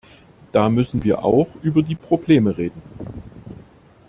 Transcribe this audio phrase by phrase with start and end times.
[0.51, 2.81] Da müssen wir auch über die Probleme reden.